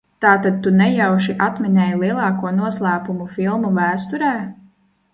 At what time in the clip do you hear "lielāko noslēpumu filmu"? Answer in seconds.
2.05-3.75